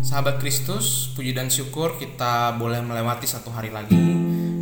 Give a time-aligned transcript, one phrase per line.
[0.00, 4.00] Sahabat Kristus, puji dan syukur kita boleh melewati satu hari lagi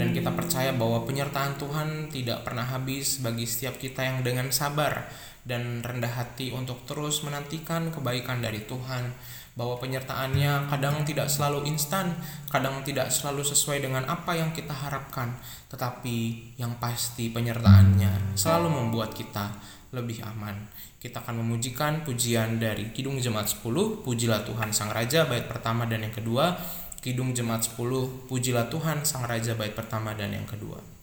[0.00, 5.04] dan kita percaya bahwa penyertaan Tuhan tidak pernah habis bagi setiap kita yang dengan sabar
[5.44, 9.12] dan rendah hati untuk terus menantikan kebaikan dari Tuhan
[9.56, 12.12] bahwa penyertaannya kadang tidak selalu instan,
[12.52, 15.32] kadang tidak selalu sesuai dengan apa yang kita harapkan,
[15.72, 19.48] tetapi yang pasti penyertaannya selalu membuat kita
[19.96, 20.68] lebih aman.
[21.00, 26.04] Kita akan memujikan pujian dari Kidung Jemaat 10, Pujilah Tuhan Sang Raja bait pertama dan
[26.04, 26.52] yang kedua,
[27.00, 30.95] Kidung Jemaat 10, Pujilah Tuhan Sang Raja bait pertama dan yang kedua.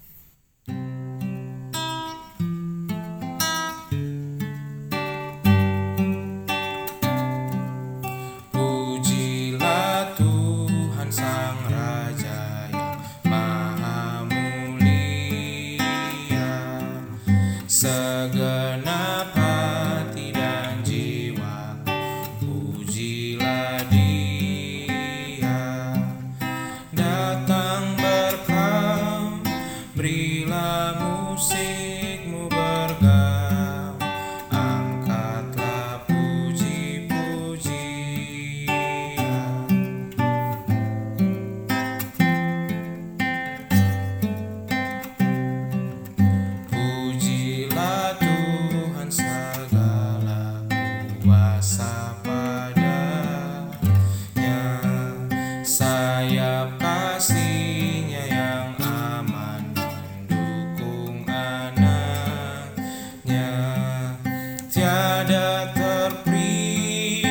[64.83, 67.23] Tiada terperi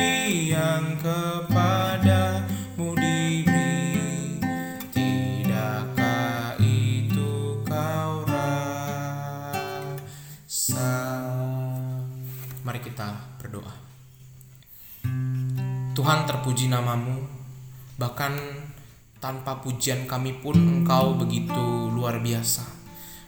[0.49, 4.41] yang kepadamu diberi
[4.89, 9.37] Tidakkah itu kau rasa?
[12.65, 13.69] Mari kita berdoa.
[15.93, 17.21] Tuhan terpuji namamu.
[18.01, 18.33] Bahkan
[19.21, 22.65] tanpa pujian kami pun engkau begitu luar biasa.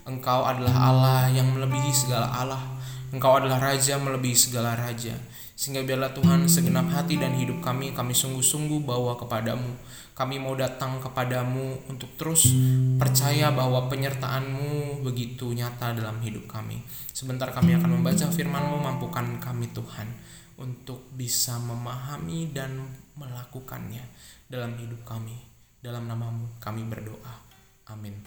[0.09, 2.74] Engkau adalah Allah yang melebihi segala Allah
[3.13, 5.13] Engkau adalah Raja melebihi segala Raja.
[5.55, 9.71] Sehingga biarlah Tuhan segenap hati dan hidup kami Kami sungguh-sungguh bawa kepadamu.
[10.15, 12.47] Kami mau datang kepadamu untuk terus
[12.95, 16.79] percaya bahwa penyertaanmu begitu nyata dalam hidup kami.
[17.11, 20.07] Sebentar kami akan membaca firmanmu Mampukan kami Tuhan
[20.55, 22.79] untuk bisa memahami dan
[23.19, 24.07] melakukannya
[24.47, 25.35] dalam hidup kami.
[25.83, 27.43] Dalam namamu kami berdoa.
[27.91, 28.17] Amin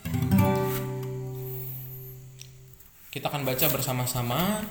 [3.18, 4.62] kita akan baca bersama-sama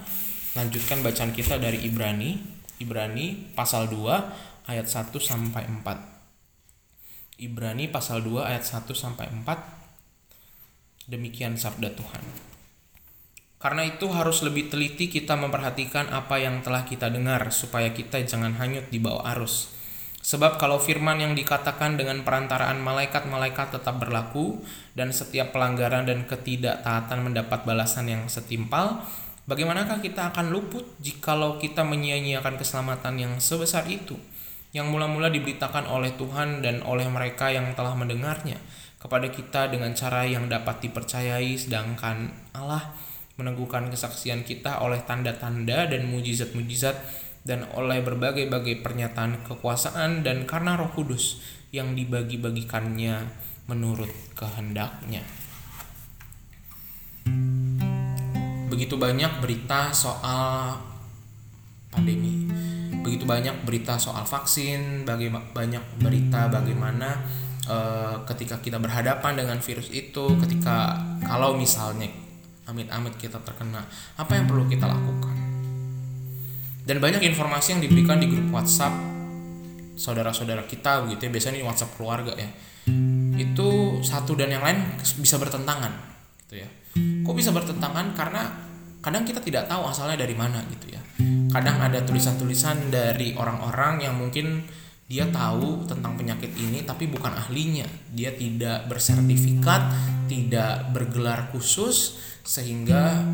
[0.56, 2.40] lanjutkan bacaan kita dari Ibrani.
[2.80, 11.60] Ibrani pasal 2 ayat 1 sampai 4 Ibrani pasal 2 ayat 1 sampai 4 demikian
[11.60, 12.24] sabda Tuhan.
[13.60, 18.56] Karena itu harus lebih teliti kita memperhatikan apa yang telah kita dengar supaya kita jangan
[18.64, 19.76] hanyut di bawah arus.
[20.22, 24.60] Sebab kalau firman yang dikatakan dengan perantaraan malaikat-malaikat tetap berlaku
[24.98, 29.02] dan setiap pelanggaran dan ketidaktaatan mendapat balasan yang setimpal,
[29.48, 34.20] bagaimanakah kita akan luput jikalau kita menyia-nyiakan keselamatan yang sebesar itu
[34.76, 38.60] yang mula-mula diberitakan oleh Tuhan dan oleh mereka yang telah mendengarnya
[39.00, 42.92] kepada kita dengan cara yang dapat dipercayai sedangkan Allah
[43.38, 46.98] meneguhkan kesaksian kita oleh tanda-tanda dan mujizat-mujizat
[47.44, 51.44] dan oleh berbagai-bagai pernyataan kekuasaan dan karena Roh Kudus
[51.76, 53.28] yang dibagi-bagikannya
[53.68, 55.22] menurut kehendaknya.
[58.72, 60.80] Begitu banyak berita soal
[61.92, 62.48] pandemi.
[63.04, 67.20] Begitu banyak berita soal vaksin, banyak berita bagaimana
[67.68, 72.08] eh, ketika kita berhadapan dengan virus itu, ketika kalau misalnya
[72.68, 73.84] amit-amit kita terkena,
[74.20, 75.27] apa yang perlu kita lakukan?
[76.88, 78.96] Dan banyak informasi yang diberikan di grup WhatsApp
[80.00, 82.48] saudara-saudara kita begitu ya, biasanya ini WhatsApp keluarga ya.
[83.36, 85.92] Itu satu dan yang lain bisa bertentangan
[86.48, 86.70] gitu ya.
[87.28, 88.16] Kok bisa bertentangan?
[88.16, 88.48] Karena
[89.04, 91.02] kadang kita tidak tahu asalnya dari mana gitu ya.
[91.52, 94.64] Kadang ada tulisan-tulisan dari orang-orang yang mungkin
[95.12, 97.84] dia tahu tentang penyakit ini tapi bukan ahlinya.
[98.16, 99.92] Dia tidak bersertifikat,
[100.32, 102.16] tidak bergelar khusus
[102.48, 103.28] sehingga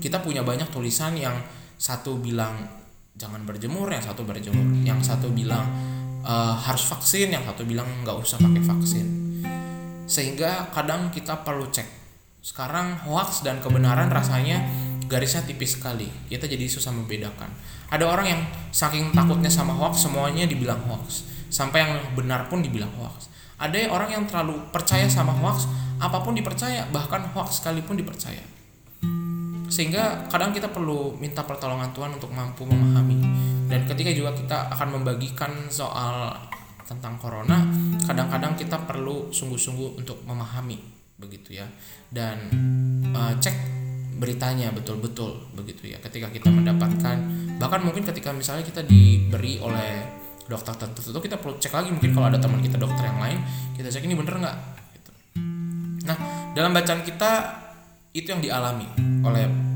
[0.00, 1.36] kita punya banyak tulisan yang
[1.80, 2.60] satu bilang
[3.16, 5.64] jangan berjemur, yang satu berjemur, yang satu bilang
[6.20, 9.06] eh, harus vaksin, yang satu bilang nggak usah pakai vaksin.
[10.04, 11.88] Sehingga kadang kita perlu cek.
[12.44, 14.60] Sekarang hoax dan kebenaran rasanya
[15.08, 16.08] garisnya tipis sekali.
[16.28, 17.48] Kita jadi susah membedakan.
[17.88, 18.40] Ada orang yang
[18.70, 21.24] saking takutnya sama hoax semuanya dibilang hoax.
[21.48, 23.32] Sampai yang benar pun dibilang hoax.
[23.60, 25.68] Ada orang yang terlalu percaya sama hoax,
[26.00, 28.59] apa pun dipercaya, bahkan hoax sekalipun dipercaya.
[29.80, 33.16] Sehingga kadang kita perlu minta pertolongan Tuhan untuk mampu memahami.
[33.64, 36.36] Dan ketika juga kita akan membagikan soal
[36.90, 37.62] tentang corona
[38.02, 40.74] kadang-kadang kita perlu sungguh-sungguh untuk memahami
[41.22, 41.66] begitu ya
[42.10, 42.50] dan
[43.14, 43.54] uh, cek
[44.18, 47.16] beritanya betul-betul begitu ya ketika kita mendapatkan
[47.62, 50.02] bahkan mungkin ketika misalnya kita diberi oleh
[50.50, 53.38] dokter tertentu kita perlu cek lagi mungkin kalau ada teman kita dokter yang lain
[53.78, 54.56] kita cek ini bener nggak
[54.98, 55.10] gitu.
[56.10, 56.16] nah
[56.58, 57.30] dalam bacaan kita
[58.10, 58.90] itu yang dialami
[59.22, 59.69] oleh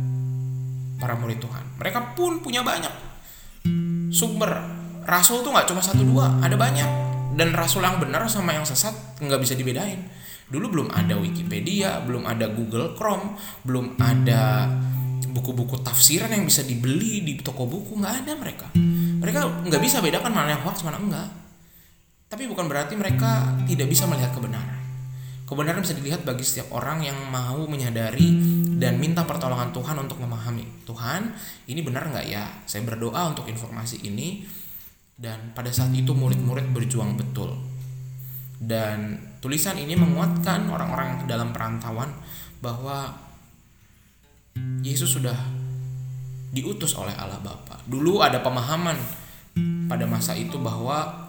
[1.04, 1.76] para murid Tuhan.
[1.76, 2.90] Mereka pun punya banyak.
[4.08, 4.48] Sumber
[5.04, 7.12] rasul tuh nggak cuma satu dua ada banyak.
[7.36, 10.00] Dan rasul yang benar sama yang sesat nggak bisa dibedain.
[10.48, 13.36] Dulu belum ada Wikipedia belum ada Google Chrome
[13.68, 14.72] belum ada
[15.34, 18.66] buku-buku tafsiran yang bisa dibeli di toko buku nggak ada mereka.
[19.20, 21.28] Mereka nggak bisa bedakan mana yang hoax mana enggak.
[22.30, 24.80] Tapi bukan berarti mereka tidak bisa melihat kebenaran.
[25.44, 28.32] Kebenaran bisa dilihat bagi setiap orang yang mau menyadari
[28.80, 31.30] dan minta pertolongan Tuhan untuk memahami Tuhan
[31.70, 34.42] ini benar nggak ya saya berdoa untuk informasi ini
[35.14, 37.54] dan pada saat itu murid-murid berjuang betul.
[38.58, 42.10] Dan tulisan ini menguatkan orang-orang dalam perantauan
[42.58, 43.14] bahwa
[44.82, 45.36] Yesus sudah
[46.54, 47.82] diutus oleh Allah Bapa.
[47.86, 48.96] Dulu ada pemahaman
[49.90, 51.22] pada masa itu bahwa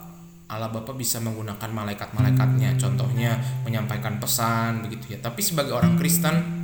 [0.45, 5.19] Allah Bapa bisa menggunakan malaikat-malaikatnya, contohnya menyampaikan pesan begitu ya.
[5.21, 6.54] Tapi sebagai orang Kristen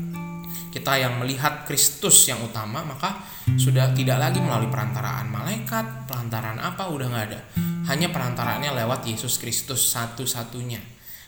[0.71, 3.19] kita yang melihat Kristus yang utama maka
[3.59, 7.39] sudah tidak lagi melalui perantaraan malaikat perantaraan apa udah nggak ada.
[7.91, 10.79] Hanya perantaraannya lewat Yesus Kristus satu-satunya.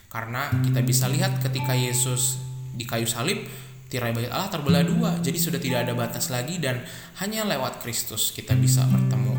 [0.08, 2.40] Karena kita bisa lihat ketika Yesus
[2.72, 3.44] di kayu salib
[3.92, 5.10] tirai bait Allah terbelah dua.
[5.20, 6.80] Jadi sudah tidak ada batas lagi dan
[7.20, 9.34] hanya lewat Kristus kita bisa bertemu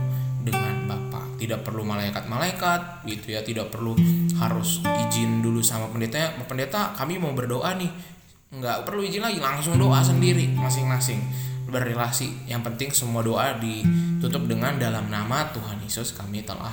[0.46, 1.26] dengan Bapa.
[1.42, 3.42] Tidak perlu malaikat-malaikat gitu ya.
[3.42, 3.98] Tidak perlu
[4.38, 6.36] harus izin dulu sama pendeta.
[6.46, 8.15] Pendeta kami mau berdoa nih
[8.60, 11.20] nggak perlu izin lagi langsung doa sendiri masing-masing
[11.68, 12.48] berrelasi.
[12.48, 16.72] Yang penting semua doa ditutup dengan dalam nama Tuhan Yesus kami telah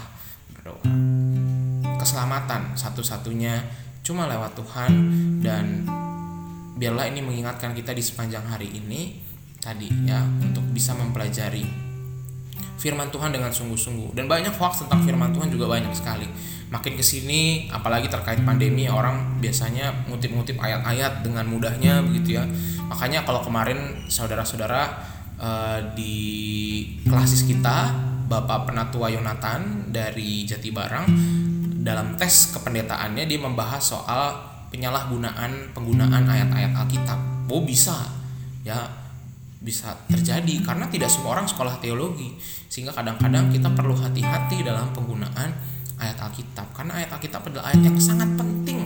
[0.54, 0.84] berdoa.
[1.98, 3.62] Keselamatan satu-satunya
[4.02, 4.92] cuma lewat Tuhan
[5.42, 5.86] dan
[6.78, 9.22] biarlah ini mengingatkan kita di sepanjang hari ini
[9.62, 11.91] tadi ya untuk bisa mempelajari
[12.82, 14.18] firman Tuhan dengan sungguh-sungguh.
[14.18, 16.26] Dan banyak hoax tentang firman Tuhan juga banyak sekali.
[16.74, 22.44] Makin ke sini apalagi terkait pandemi orang biasanya ngutip-ngutip ayat-ayat dengan mudahnya begitu ya.
[22.90, 24.90] Makanya kalau kemarin saudara-saudara
[25.38, 26.18] uh, di
[27.06, 27.94] klasis kita
[28.26, 31.06] Bapak Penatua Yonatan dari Jatibarang
[31.84, 34.32] dalam tes kependetaannya dia membahas soal
[34.72, 37.46] penyalahgunaan penggunaan ayat-ayat Alkitab.
[37.52, 38.08] Oh bisa.
[38.64, 39.01] Ya
[39.62, 42.34] bisa terjadi karena tidak semua orang sekolah teologi.
[42.66, 45.54] Sehingga kadang-kadang kita perlu hati-hati dalam penggunaan
[46.02, 46.74] ayat Alkitab.
[46.74, 48.78] Karena ayat Alkitab adalah ayat yang sangat penting.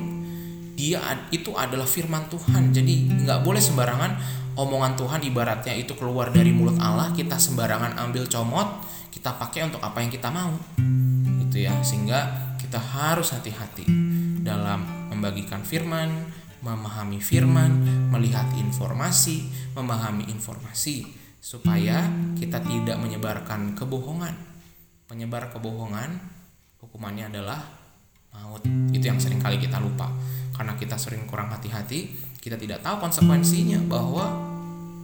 [0.76, 1.00] Dia
[1.32, 2.76] itu adalah firman Tuhan.
[2.76, 4.12] Jadi nggak boleh sembarangan
[4.60, 8.68] omongan Tuhan ibaratnya itu keluar dari mulut Allah kita sembarangan ambil comot
[9.12, 10.52] kita pakai untuk apa yang kita mau.
[11.40, 11.72] Itu ya.
[11.80, 13.88] Sehingga kita harus hati-hati
[14.44, 16.28] dalam membagikan firman
[16.64, 17.70] memahami firman
[18.12, 21.04] melihat informasi memahami informasi
[21.46, 24.34] supaya kita tidak menyebarkan kebohongan.
[25.06, 26.18] Penyebar kebohongan
[26.82, 27.62] hukumannya adalah
[28.34, 28.64] maut.
[28.90, 30.10] Itu yang sering kali kita lupa.
[30.56, 34.26] Karena kita sering kurang hati-hati, kita tidak tahu konsekuensinya bahwa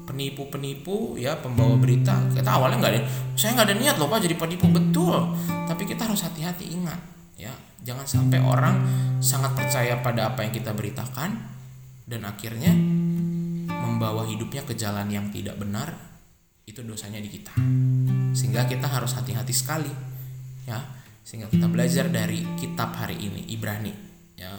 [0.08, 2.18] penipu-penipu ya pembawa berita.
[2.34, 3.02] Kita awalnya nggak ada
[3.38, 4.66] saya nggak ada niat loh pak jadi penipu.
[4.66, 5.38] Betul.
[5.46, 6.98] Tapi kita harus hati-hati ingat
[7.38, 8.76] ya jangan sampai orang
[9.18, 11.34] sangat percaya pada apa yang kita beritakan
[12.06, 12.74] dan akhirnya
[13.68, 15.94] membawa hidupnya ke jalan yang tidak benar
[16.66, 17.54] itu dosanya di kita.
[18.32, 19.90] Sehingga kita harus hati-hati sekali
[20.66, 20.78] ya.
[21.22, 23.94] Sehingga kita belajar dari kitab hari ini Ibrani
[24.38, 24.54] ya.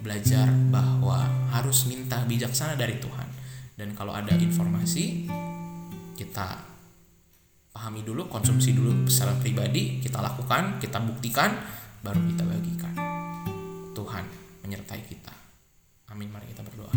[0.00, 3.28] Belajar bahwa harus minta bijaksana dari Tuhan.
[3.76, 5.28] Dan kalau ada informasi
[6.16, 6.76] kita
[7.76, 11.52] pahami dulu konsumsi dulu secara pribadi kita lakukan kita buktikan
[12.00, 12.94] baru kita bagikan
[13.92, 14.24] Tuhan
[14.66, 15.34] menyertai kita
[16.10, 16.92] amin mari kita berdoa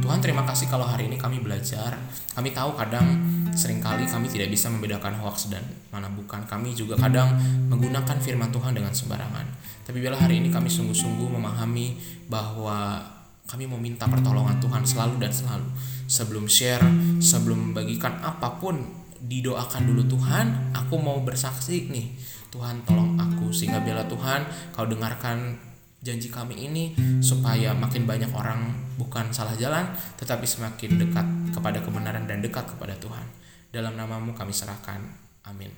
[0.00, 1.98] Tuhan terima kasih kalau hari ini kami belajar
[2.34, 3.06] kami tahu kadang
[3.50, 6.46] Seringkali kami tidak bisa membedakan hoax dan mana bukan.
[6.46, 7.34] Kami juga kadang
[7.66, 9.46] menggunakan firman Tuhan dengan sembarangan.
[9.82, 11.98] Tapi bila hari ini kami sungguh-sungguh memahami
[12.30, 13.02] bahwa
[13.50, 15.66] kami meminta pertolongan Tuhan selalu dan selalu.
[16.06, 16.82] Sebelum share,
[17.18, 18.78] sebelum membagikan apa pun,
[19.20, 22.16] didoakan dulu Tuhan, aku mau bersaksi nih.
[22.50, 24.42] Tuhan tolong aku sehingga bila Tuhan
[24.74, 25.54] kau dengarkan
[26.02, 29.84] janji kami ini supaya makin banyak orang bukan salah jalan
[30.16, 33.22] tetapi semakin dekat kepada kebenaran dan dekat kepada Tuhan.
[33.70, 34.98] Dalam namamu kami serahkan.
[35.46, 35.70] Amin.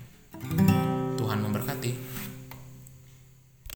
[1.21, 1.93] Tuhan memberkati.